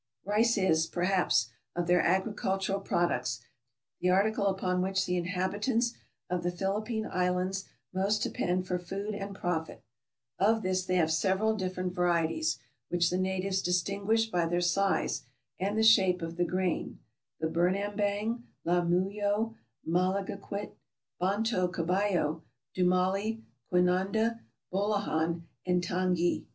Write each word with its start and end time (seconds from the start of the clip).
Rice 0.25 0.57
is, 0.57 0.87
perhaps, 0.87 1.51
of 1.75 1.85
their 1.85 2.01
agricultural 2.01 2.79
products, 2.79 3.39
the 3.99 4.09
article 4.09 4.47
upon 4.47 4.81
which 4.81 5.05
the 5.05 5.15
inhabitants 5.15 5.93
of 6.27 6.41
the 6.41 6.49
Philippine 6.49 7.05
Islands 7.05 7.65
most 7.93 8.23
depend 8.23 8.65
for 8.65 8.79
food 8.79 9.13
and 9.13 9.35
profit; 9.35 9.83
of 10.39 10.63
this 10.63 10.83
they 10.83 10.95
have 10.95 11.11
several 11.11 11.55
different 11.55 11.93
varieties, 11.93 12.57
which 12.89 13.11
the 13.11 13.17
natives 13.19 13.61
distinguish 13.61 14.25
by 14.25 14.47
their 14.47 14.59
size 14.59 15.21
and 15.59 15.77
the 15.77 15.83
shape 15.83 16.23
of 16.23 16.35
the 16.35 16.45
grain: 16.45 16.97
the 17.39 17.45
birnambang, 17.47 18.41
lamuyo, 18.65 19.53
malagequit, 19.87 20.71
bontot 21.21 21.71
cabayo, 21.73 22.41
dumali, 22.75 23.43
quinanda, 23.71 24.39
bolohan, 24.73 25.43
and 25.67 25.83
tangi. 25.83 26.47